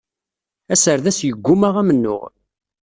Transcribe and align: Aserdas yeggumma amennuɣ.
Aserdas 0.73 1.17
yeggumma 1.21 1.69
amennuɣ. 1.81 2.21